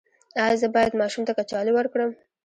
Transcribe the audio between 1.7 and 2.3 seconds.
ورکړم؟